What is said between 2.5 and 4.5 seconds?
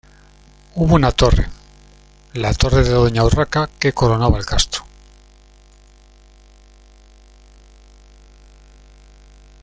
torre de Doña Urraca que coronaba el